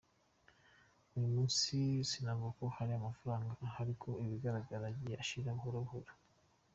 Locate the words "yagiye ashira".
4.87-5.55